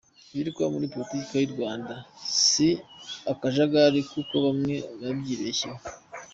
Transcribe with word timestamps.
Ibiri 0.31 0.49
kuba 0.55 0.73
muri 0.73 0.91
politiki 0.93 1.31
y’u 1.37 1.53
Rwanda 1.55 1.93
si 2.43 2.67
akajagari 3.31 3.99
nk’uko 4.07 4.33
bamwe 4.45 4.75
babyibeshyaho! 5.01 5.83